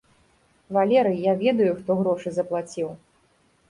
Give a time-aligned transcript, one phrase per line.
[0.75, 2.95] Валерый, я ведаю хто грошы заплаціў.